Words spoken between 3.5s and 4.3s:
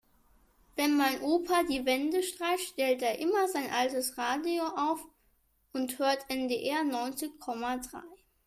altes